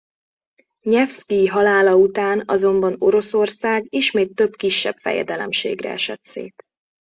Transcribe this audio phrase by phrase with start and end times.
[0.81, 6.63] Nyevszkij halála után azonban Oroszország ismét több kisebb fejedelemségre esett szét.